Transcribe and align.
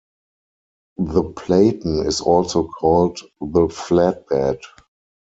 The 0.97 1.21
platen 1.23 2.07
is 2.07 2.21
also 2.21 2.67
called 2.67 3.19
the 3.39 3.67
flatbed. 3.67 4.57